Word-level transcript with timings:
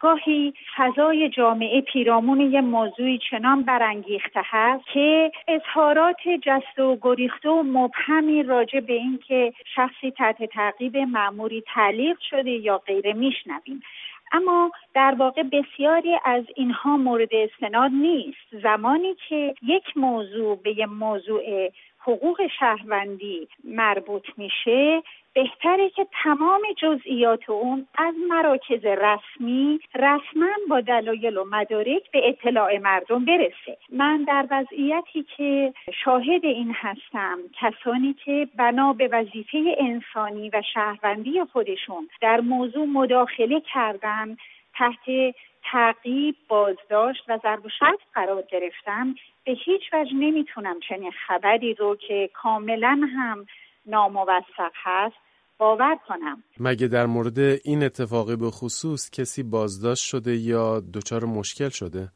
گاهی 0.00 0.54
فضای 0.76 1.28
جامعه 1.28 1.80
پیرامون 1.80 2.40
یه 2.40 2.60
موضوعی 2.60 3.18
چنان 3.30 3.62
برانگیخته 3.62 4.40
هست 4.44 4.84
که 4.92 5.32
اظهارات 5.48 6.28
جست 6.42 6.78
و 6.78 6.98
گریخته 7.02 7.48
و 7.48 7.62
مبهمی 7.62 8.42
راجع 8.42 8.80
به 8.80 8.92
اینکه 8.92 9.52
شخصی 9.74 10.10
تحت 10.10 10.44
تعقیب 10.44 10.96
معموری 10.96 11.62
تعلیق 11.74 12.18
شده 12.30 12.50
یا 12.50 12.78
غیره 12.78 13.12
میشنویم. 13.12 13.82
اما 14.32 14.70
در 14.94 15.14
واقع 15.18 15.42
بسیاری 15.42 16.16
از 16.24 16.44
اینها 16.56 16.96
مورد 16.96 17.28
استناد 17.32 17.90
نیست. 17.90 18.62
زمانی 18.62 19.14
که 19.28 19.54
یک 19.62 19.84
موضوع 19.96 20.62
به 20.62 20.78
یه 20.78 20.86
موضوع 20.86 21.70
حقوق 22.08 22.46
شهروندی 22.58 23.48
مربوط 23.64 24.26
میشه 24.36 25.02
بهتره 25.34 25.90
که 25.90 26.06
تمام 26.22 26.60
جزئیات 26.78 27.50
اون 27.50 27.86
از 27.98 28.14
مراکز 28.28 28.84
رسمی 28.84 29.80
رسما 29.94 30.50
با 30.70 30.80
دلایل 30.80 31.36
و 31.36 31.44
مدارک 31.44 32.10
به 32.12 32.28
اطلاع 32.28 32.78
مردم 32.78 33.24
برسه. 33.24 33.78
من 33.92 34.24
در 34.24 34.46
وضعیتی 34.50 35.26
که 35.36 35.74
شاهد 36.04 36.44
این 36.44 36.74
هستم 36.74 37.38
کسانی 37.60 38.14
که 38.24 38.48
بنا 38.56 38.92
به 38.92 39.08
وظیفه 39.12 39.76
انسانی 39.78 40.50
و 40.50 40.62
شهروندی 40.74 41.44
خودشون 41.52 42.08
در 42.20 42.40
موضوع 42.40 42.86
مداخله 42.86 43.60
کردن 43.60 44.36
تحت 44.78 45.34
تعقیب 45.72 46.36
بازداشت 46.48 47.22
و 47.28 47.38
ضرب 47.42 47.64
و 47.64 47.68
قرار 48.14 48.42
گرفتم 48.52 49.14
به 49.44 49.52
هیچ 49.64 49.82
وجه 49.92 50.14
نمی‌تونم 50.14 50.80
چنین 50.88 51.12
خبری 51.26 51.74
رو 51.74 51.96
که 51.96 52.30
کاملا 52.34 53.00
هم 53.16 53.46
ناموثق 53.86 54.72
هست 54.74 55.16
باور 55.58 55.98
کنم 56.08 56.42
مگه 56.60 56.88
در 56.88 57.06
مورد 57.06 57.38
این 57.38 57.82
اتفاقی 57.82 58.36
به 58.36 58.50
خصوص 58.50 59.10
کسی 59.10 59.42
بازداشت 59.42 60.04
شده 60.04 60.36
یا 60.36 60.80
دچار 60.94 61.24
مشکل 61.24 61.68
شده؟ 61.68 62.08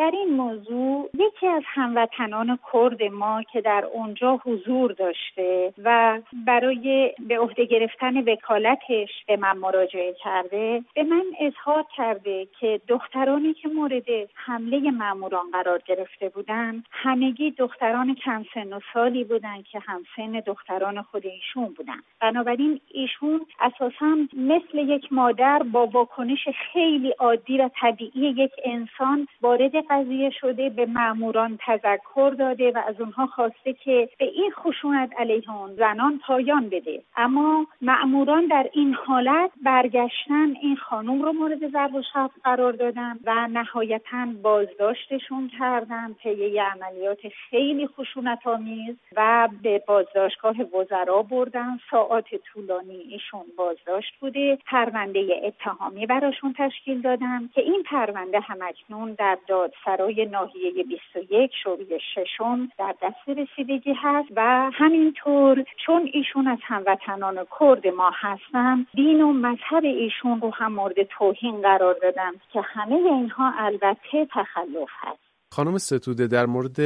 در 0.00 0.10
این 0.14 0.36
موضوع 0.36 1.10
یکی 1.14 1.46
از 1.46 1.62
هموطنان 1.66 2.58
کرد 2.72 3.02
ما 3.02 3.42
که 3.42 3.60
در 3.60 3.84
اونجا 3.92 4.40
حضور 4.44 4.92
داشته 4.92 5.72
و 5.84 6.20
برای 6.46 7.14
به 7.28 7.38
عهده 7.38 7.64
گرفتن 7.64 8.16
وکالتش 8.16 9.08
به 9.26 9.36
من 9.36 9.58
مراجعه 9.58 10.12
کرده 10.12 10.84
به 10.94 11.02
من 11.02 11.24
اظهار 11.40 11.84
کرده 11.96 12.46
که 12.60 12.80
دخترانی 12.88 13.54
که 13.54 13.68
مورد 13.68 14.04
حمله 14.34 14.90
ماموران 14.90 15.50
قرار 15.52 15.82
گرفته 15.86 16.28
بودند 16.28 16.84
همگی 16.90 17.50
دختران 17.50 18.14
کم 18.14 18.44
سن 18.54 18.72
و 18.72 18.80
سالی 18.94 19.24
بودند 19.24 19.64
که 19.64 19.78
همسن 19.78 20.40
دختران 20.46 21.02
خود 21.02 21.26
ایشون 21.26 21.74
بودند 21.76 22.02
بنابراین 22.20 22.80
ایشون 22.88 23.46
اساسا 23.60 24.16
مثل 24.36 24.78
یک 24.78 25.12
مادر 25.12 25.62
با 25.62 25.86
واکنش 25.86 26.48
خیلی 26.72 27.10
عادی 27.10 27.58
و 27.58 27.70
طبیعی 27.80 28.30
یک 28.30 28.52
انسان 28.64 29.28
وارد 29.42 29.89
قضیه 29.90 30.30
شده 30.30 30.70
به 30.70 30.86
ماموران 30.86 31.58
تذکر 31.66 32.34
داده 32.38 32.70
و 32.70 32.82
از 32.88 33.00
اونها 33.00 33.26
خواسته 33.26 33.72
که 33.72 34.08
به 34.18 34.24
این 34.24 34.50
خشونت 34.50 35.10
علیه 35.18 35.50
اون 35.50 35.74
زنان 35.74 36.20
پایان 36.26 36.68
بده. 36.68 37.02
اما 37.16 37.66
ماموران 37.82 38.46
در 38.46 38.66
این 38.72 38.94
حالت 38.94 39.50
برگشتن 39.64 40.54
این 40.62 40.76
خانم 40.76 41.22
رو 41.22 41.32
مورد 41.32 41.70
ضرب 41.72 41.94
و 41.94 42.02
شرف 42.12 42.30
قرار 42.44 42.72
دادن 42.72 43.18
و 43.24 43.48
نهایتا 43.48 44.26
بازداشتشون 44.42 45.50
کردن 45.58 46.14
طی 46.22 46.58
عملیات 46.58 47.18
خیلی 47.50 47.86
خشونت 47.86 48.46
آمیز 48.46 48.96
و 49.16 49.48
به 49.62 49.82
بازداشتگاه 49.86 50.56
وزرا 50.74 51.22
بردن. 51.22 51.78
ساعات 51.90 52.24
طولانی 52.52 52.96
ایشون 52.96 53.44
بازداشت 53.56 54.14
بوده. 54.20 54.58
پرونده 54.66 55.40
اتهامی 55.44 56.06
براشون 56.06 56.54
تشکیل 56.58 57.00
دادن 57.00 57.48
که 57.54 57.60
این 57.60 57.82
پرونده 57.82 58.40
همکنون 58.40 59.12
در 59.18 59.38
داد 59.46 59.72
سرای 59.84 60.26
ناحیه 60.26 60.84
21 60.84 61.50
شعبه 61.64 61.98
ششم 62.14 62.68
در 62.78 62.94
دست 63.02 63.38
رسیدگی 63.38 63.94
هست 63.96 64.28
و 64.36 64.70
همینطور 64.74 65.64
چون 65.86 66.10
ایشون 66.12 66.48
از 66.48 66.58
هموطنان 66.62 67.46
کرد 67.60 67.86
ما 67.86 68.10
هستن 68.14 68.86
دین 68.94 69.22
و 69.22 69.32
مذهب 69.32 69.84
ایشون 69.84 70.40
رو 70.40 70.50
هم 70.54 70.72
مورد 70.72 71.02
توهین 71.02 71.60
قرار 71.60 71.96
دادن 72.02 72.30
که 72.52 72.60
همه 72.60 72.94
اینها 72.94 73.52
البته 73.58 74.26
تخلف 74.30 74.88
هست 75.00 75.30
خانم 75.52 75.78
ستوده 75.78 76.26
در 76.26 76.46
مورد 76.46 76.78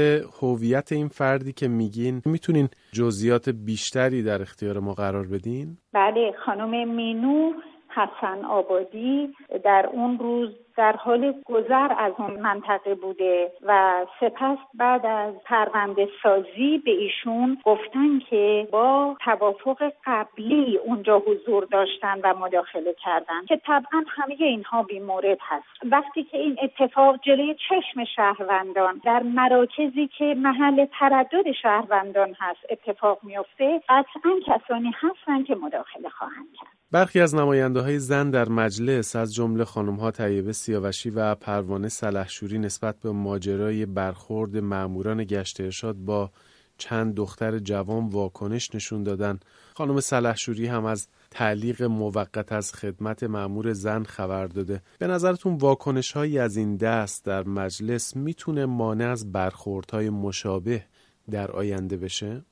هویت 0.42 0.92
این 0.92 1.08
فردی 1.08 1.52
که 1.52 1.68
میگین 1.68 2.22
می‌تونین 2.26 2.68
جزئیات 2.92 3.48
بیشتری 3.48 4.22
در 4.22 4.42
اختیار 4.42 4.78
ما 4.78 4.92
قرار 4.92 5.26
بدین؟ 5.26 5.76
بله 5.92 6.34
خانم 6.46 6.88
مینو 6.88 7.52
حسن 7.88 8.44
آبادی 8.44 9.34
در 9.64 9.86
اون 9.92 10.18
روز 10.18 10.50
در 10.76 10.96
حال 10.96 11.34
گذر 11.44 11.92
از 11.98 12.12
اون 12.18 12.40
منطقه 12.40 12.94
بوده 12.94 13.52
و 13.62 14.04
سپس 14.20 14.58
بعد 14.74 15.06
از 15.06 15.34
پرونده 15.44 16.08
سازی 16.22 16.78
به 16.78 16.90
ایشون 16.90 17.58
گفتن 17.64 18.18
که 18.18 18.68
با 18.72 19.16
توافق 19.24 19.92
قبلی 20.04 20.76
اونجا 20.76 21.18
حضور 21.18 21.64
داشتن 21.64 22.20
و 22.24 22.34
مداخله 22.38 22.94
کردن 23.04 23.44
که 23.48 23.56
طبعا 23.56 24.04
همه 24.08 24.36
اینها 24.38 24.82
بیمورد 24.82 25.38
هست. 25.40 25.66
وقتی 25.84 26.22
که 26.22 26.38
این 26.38 26.56
اتفاق 26.62 27.20
جلوی 27.22 27.56
چشم 27.68 28.04
شهروندان 28.04 29.00
در 29.04 29.22
مراکزی 29.22 30.06
که 30.18 30.34
محل 30.38 30.86
تردد 30.98 31.52
شهروندان 31.62 32.36
هست 32.40 32.60
اتفاق 32.70 33.18
میفته 33.22 33.80
قطعا 33.88 34.32
کسانی 34.46 34.94
هستن 35.00 35.42
که 35.42 35.54
مداخله 35.54 36.08
خواهند 36.08 36.48
کرد. 36.60 36.73
برخی 36.94 37.20
از 37.20 37.34
نماینده 37.34 37.80
های 37.80 37.98
زن 37.98 38.30
در 38.30 38.48
مجلس 38.48 39.16
از 39.16 39.34
جمله 39.34 39.64
خانم 39.64 39.96
ها 39.96 40.10
طیبه 40.10 40.52
سیاوشی 40.52 41.10
و 41.10 41.34
پروانه 41.34 41.88
سلحشوری 41.88 42.58
نسبت 42.58 43.00
به 43.00 43.12
ماجرای 43.12 43.86
برخورد 43.86 44.56
ماموران 44.56 45.24
گشت 45.24 45.60
ارشاد 45.60 45.96
با 45.96 46.30
چند 46.78 47.14
دختر 47.14 47.58
جوان 47.58 48.08
واکنش 48.08 48.74
نشون 48.74 49.02
دادن 49.02 49.40
خانم 49.74 50.00
سلحشوری 50.00 50.66
هم 50.66 50.84
از 50.84 51.08
تعلیق 51.30 51.82
موقت 51.82 52.52
از 52.52 52.72
خدمت 52.72 53.22
مامور 53.22 53.72
زن 53.72 54.02
خبر 54.02 54.46
داده 54.46 54.82
به 54.98 55.06
نظرتون 55.06 55.54
واکنش 55.54 56.12
هایی 56.12 56.38
از 56.38 56.56
این 56.56 56.76
دست 56.76 57.24
در 57.24 57.44
مجلس 57.44 58.16
می‌تونه 58.16 58.66
مانع 58.66 59.08
از 59.08 59.32
برخوردهای 59.32 60.10
مشابه 60.10 60.84
در 61.30 61.50
آینده 61.50 61.96
بشه؟ 61.96 62.42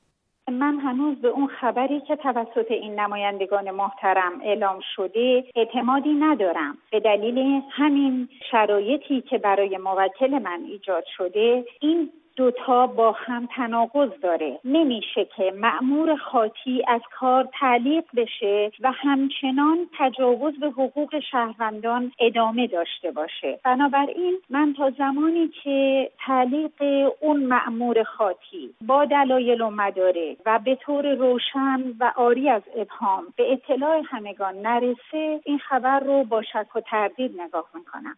من 0.51 0.79
هنوز 0.79 1.21
به 1.21 1.27
اون 1.27 1.47
خبری 1.47 2.01
که 2.01 2.15
توسط 2.15 2.71
این 2.71 2.99
نمایندگان 2.99 3.71
محترم 3.71 4.41
اعلام 4.41 4.79
شده 4.95 5.43
اعتمادی 5.55 6.13
ندارم. 6.13 6.77
به 6.91 6.99
دلیل 6.99 7.61
همین 7.71 8.29
شرایطی 8.51 9.21
که 9.21 9.37
برای 9.37 9.77
موکل 9.77 10.39
من 10.39 10.63
ایجاد 10.67 11.03
شده 11.17 11.65
این 11.79 12.09
دوتا 12.35 12.87
با 12.87 13.11
هم 13.11 13.47
تناقض 13.55 14.09
داره. 14.21 14.59
نمیشه 14.65 15.25
که 15.25 15.53
معمور 15.57 16.15
خاطی 16.15 16.83
از 16.87 17.01
کار 17.19 17.49
تعلیق 17.59 18.03
بشه 18.15 18.71
و 18.79 18.91
همچنان 18.91 19.77
تجاوز 19.97 20.59
به 20.59 20.67
حقوق 20.67 21.19
شهروندان 21.19 22.11
ادامه 22.19 22.67
داشته 22.67 23.11
باشه. 23.11 23.59
بنابراین 23.63 24.37
من 24.49 24.73
تا 24.77 24.89
زمانی 24.89 25.47
که 25.63 26.09
تعلیق 26.25 26.83
اون 27.19 27.43
معمور 27.43 28.03
خاطی 28.03 28.73
با 28.81 29.05
دلایل 29.05 29.61
و 29.61 29.69
مداره 29.69 30.37
و 30.45 30.59
به 30.59 30.75
طور 30.75 31.13
روشن 31.15 31.83
و 31.99 32.11
آری 32.15 32.49
از 32.49 32.61
ابهام 32.75 33.23
به 33.37 33.51
اطلاع 33.53 34.01
همگان 34.05 34.55
نرسه 34.55 35.39
این 35.45 35.57
خبر 35.57 35.99
رو 35.99 36.23
با 36.23 36.41
شک 36.41 36.75
و 36.75 36.81
تردید 36.81 37.41
نگاه 37.41 37.65
می‌کنم. 37.75 38.15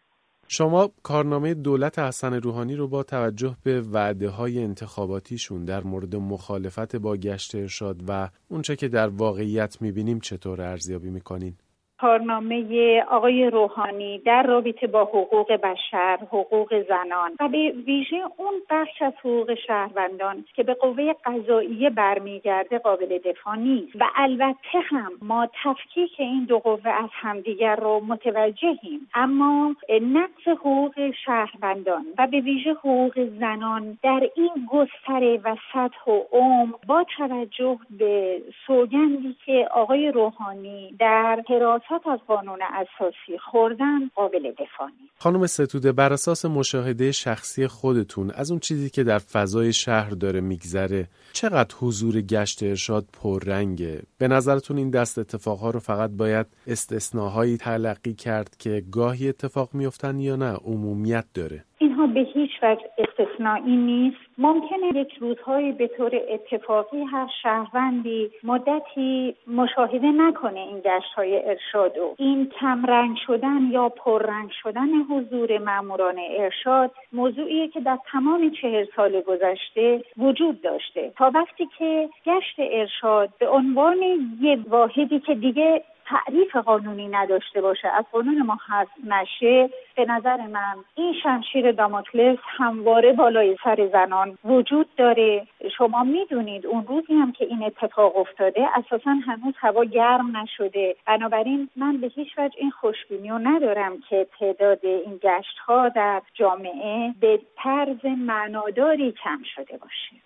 شما 0.48 0.92
کارنامه 1.04 1.54
دولت 1.54 2.00
حسن 2.00 2.34
روحانی 2.34 2.76
رو 2.76 2.88
با 2.88 3.04
توجه 3.04 3.58
به 3.64 3.82
وعده 3.82 4.30
های 4.30 4.64
انتخاباتیشون 4.64 5.66
در 5.66 5.84
مورد 5.84 6.16
مخالفت 6.16 6.96
با 6.96 7.18
گشت 7.18 7.56
ارشاد 7.56 8.02
و 8.08 8.30
اونچه 8.48 8.76
که 8.76 8.88
در 8.88 9.08
واقعیت 9.08 9.82
می‌بینیم 9.82 10.20
چطور 10.20 10.62
ارزیابی 10.62 11.10
می‌کنین؟ 11.10 11.56
کارنامه 12.00 13.02
آقای 13.10 13.50
روحانی 13.50 14.20
در 14.20 14.44
رابطه 14.44 14.88
با 14.88 15.04
حقوق 15.04 15.52
بشر، 15.54 16.20
حقوق 16.32 16.84
زنان 16.90 17.32
و 17.40 17.48
به 17.48 17.74
ویژه 17.86 18.18
اون 18.38 18.54
بخش 18.70 19.02
از 19.02 19.14
حقوق 19.20 19.54
شهروندان 19.68 20.46
که 20.56 20.64
به 20.64 20.74
قوه 20.74 21.14
قضاییه 21.26 21.90
برمیگرده 21.90 22.78
قابل 22.78 23.18
دفاع 23.18 23.56
نیست. 23.56 23.96
و 23.96 24.06
البته 24.16 24.80
هم 24.84 25.12
ما 25.22 25.48
تفکیک 25.64 26.12
این 26.18 26.46
دو 26.46 26.60
قوه 26.60 26.90
از 26.90 27.10
همدیگر 27.12 27.76
رو 27.76 28.02
متوجهیم. 28.08 29.10
اما 29.14 29.76
نقص 30.02 30.48
حقوق 30.48 31.12
شهروندان 31.26 32.06
و 32.18 32.28
به 32.28 32.40
ویژه 32.40 32.72
حقوق 32.72 33.30
زنان 33.40 33.98
در 34.04 34.30
این 34.36 34.68
گستره 34.72 35.40
و 35.44 35.56
سطح 35.74 36.12
و 36.12 36.22
عمر 36.32 36.74
با 36.88 37.06
توجه 37.18 37.78
به 37.90 38.42
سوگندی 38.68 39.36
که 39.46 39.68
آقای 39.72 40.12
روحانی 40.12 40.96
در 41.00 41.44
حراست 41.50 41.85
وسط 41.92 42.08
از 42.08 42.20
قانون 42.28 42.60
اساسی 42.62 43.38
خوردن 43.52 44.08
قابل 44.16 44.52
دفاع 44.52 44.88
نیست. 45.02 45.14
خانم 45.20 45.48
ستوده 45.48 45.92
بر 45.92 46.14
اساس 46.14 46.46
مشاهده 46.46 47.12
شخصی 47.12 47.68
خودتون 47.68 48.32
از 48.32 48.52
اون 48.52 48.60
چیزی 48.60 48.90
که 48.90 49.04
در 49.04 49.18
فضای 49.18 49.74
شهر 49.74 50.10
داره 50.10 50.42
میگذره 50.42 51.08
چقدر 51.34 51.76
حضور 51.80 52.22
گشت 52.22 52.64
ارشاد 52.64 53.06
پررنگه؟ 53.14 54.02
به 54.18 54.28
نظرتون 54.28 54.78
این 54.78 54.90
دست 54.90 55.18
اتفاقها 55.18 55.70
رو 55.70 55.80
فقط 55.80 56.10
باید 56.10 56.46
استثناهایی 56.68 57.58
تلقی 57.58 58.14
کرد 58.14 58.56
که 58.60 58.84
گاهی 58.92 59.30
اتفاق 59.30 59.70
میفتن 59.74 60.20
یا 60.20 60.36
نه؟ 60.36 60.54
عمومیت 60.54 61.26
داره. 61.34 61.64
اینها 61.78 62.08
به 62.08 62.20
هیچ 62.20 62.52
وجه 62.64 62.82
استثنایی 62.98 63.76
نیست. 63.76 64.18
ممکنه 64.38 64.88
یک 64.96 65.14
روزهایی 65.20 65.72
به 65.72 65.88
طور 65.88 66.12
اتفاقی 66.30 67.04
هر 67.04 67.28
شهروندی 67.44 68.32
مدتی 68.44 69.36
مشاهده 69.48 70.12
نکنه 70.12 70.60
این 70.60 70.80
گشت 70.80 71.14
های 71.16 71.50
ارشاد 71.50 71.98
و 71.98 72.16
این 72.18 72.52
کمرنگ 72.60 73.18
شدن 73.28 73.70
یا 73.72 73.90
پررنگ 73.90 74.50
شدن 74.64 74.90
حضور 75.10 75.58
ماموران 75.58 76.20
ارشاد 76.38 76.92
موضوعیه 77.14 77.68
که 77.68 77.80
در 77.80 77.98
تمام 78.12 78.52
چهل 78.62 78.86
سال 78.96 79.22
گذشته 79.22 80.04
وجود 80.18 80.62
داشته. 80.62 81.12
تا 81.18 81.32
وقتی 81.34 81.70
که 81.78 82.10
گشت 82.26 82.56
ارشاد 82.60 83.30
به 83.40 83.48
عنوان 83.50 83.98
یه 84.42 84.60
واحدی 84.70 85.20
که 85.20 85.36
دیگه 85.36 85.84
تعریف 86.06 86.56
قانونی 86.56 87.08
نداشته 87.08 87.62
باشه. 87.62 87.88
از 87.88 88.06
قانون 88.12 88.42
ما 88.42 88.58
حذف 88.68 88.90
نشه 89.04 89.70
به 89.96 90.06
نظر 90.06 90.38
من 90.38 90.76
این 90.96 91.14
شمشیر 91.24 91.72
داموکلس 91.72 92.38
همواره 92.58 93.14
بالای 93.14 93.58
سر 93.64 93.90
زنان 93.94 94.38
وجود 94.46 94.96
داره. 94.98 95.48
شما 95.78 96.04
می‌دونید 96.04 96.66
اون 96.66 96.86
روزی 96.88 97.14
هم 97.14 97.32
که 97.32 97.46
این 97.46 97.64
اتفاق 97.64 98.18
افتاده 98.18 98.68
اساسا 98.78 99.12
هنوز 99.12 99.54
هوا 99.58 99.84
گرم 99.84 100.38
نشده. 100.38 100.96
بنابراین 101.08 101.70
من 101.76 101.98
به 101.98 102.08
هیچ 102.08 102.28
وجه 102.38 102.56
این 102.58 102.72
خوشبینی 102.72 103.30
رو 103.30 103.38
ندارم 103.38 104.02
که 104.10 104.28
تعداد 104.40 104.86
این 104.86 105.20
گشت 105.24 105.58
ها 105.58 105.90
در 105.90 106.22
جامعه 106.34 107.14
به 107.20 107.40
طرز 107.56 108.06
معناداری 108.06 109.12
کم 109.12 109.40
شده 109.56 109.78
باشه. 109.78 110.26